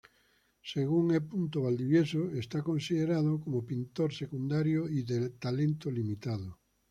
Según 0.63 1.11
E. 1.13 1.19
Valdivieso, 1.19 2.31
es 2.31 2.47
considerado 2.47 3.39
como 3.39 3.63
pintor 3.63 4.11
secundario 4.11 4.89
y 4.89 5.03
de 5.03 5.29
talento 5.29 5.91
limitado. 5.91 6.59